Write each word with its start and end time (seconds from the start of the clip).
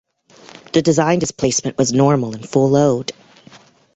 The 0.73 0.81
design 0.81 1.19
displacement 1.19 1.77
was 1.77 1.93
normal 1.93 2.33
and 2.33 2.49
full 2.49 2.71
load. 2.71 3.11